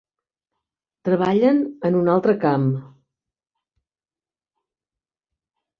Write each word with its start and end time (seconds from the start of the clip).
Treballen 1.09 1.59
en 1.91 1.97
un 1.99 2.09
altre 2.15 2.35
camp. 2.47 2.67